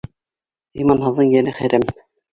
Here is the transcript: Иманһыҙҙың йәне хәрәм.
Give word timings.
Иманһыҙҙың 0.85 1.35
йәне 1.37 1.57
хәрәм. 1.59 1.87